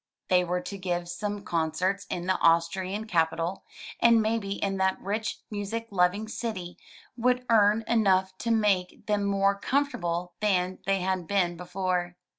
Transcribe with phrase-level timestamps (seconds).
[0.29, 3.65] They were to give some concerts in the Austrian capital,
[3.99, 6.79] and maybe in that rich, music loving city
[7.15, 12.15] would earn enough to make them more comfortable than they had been before.